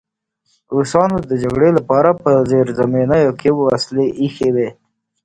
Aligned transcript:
روسانو 0.75 1.17
د 1.29 1.31
جګړې 1.43 1.69
لپاره 1.77 2.09
په 2.21 2.29
زیرزمینیو 2.49 3.31
کې 3.39 3.49
وسلې 3.71 4.05
ایښې 4.21 4.49
وې 4.55 4.69